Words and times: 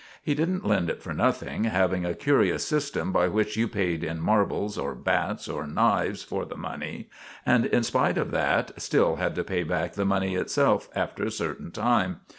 He 0.23 0.33
didn't 0.33 0.65
lend 0.65 0.89
it 0.89 1.03
for 1.03 1.13
nothing, 1.13 1.65
having 1.65 2.05
a 2.07 2.15
curious 2.15 2.65
system 2.65 3.11
by 3.11 3.27
which 3.27 3.55
you 3.55 3.67
paid 3.67 4.03
in 4.03 4.19
marbles, 4.19 4.75
or 4.75 4.95
bats, 4.95 5.47
or 5.47 5.67
knives 5.67 6.23
for 6.23 6.43
the 6.43 6.57
money, 6.57 7.07
and, 7.45 7.67
in 7.67 7.83
spite 7.83 8.17
of 8.17 8.31
that, 8.31 8.81
still 8.81 9.17
had 9.17 9.35
to 9.35 9.43
pay 9.43 9.61
back 9.61 9.93
the 9.93 10.03
money 10.03 10.33
itself 10.33 10.89
after 10.95 11.23
a 11.23 11.29
certain 11.31 11.69
time. 11.69 12.21